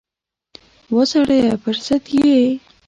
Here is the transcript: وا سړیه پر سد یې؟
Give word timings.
وا 0.93 1.03
سړیه 1.11 1.51
پر 1.63 1.75
سد 1.85 2.03
یې؟ 2.15 2.39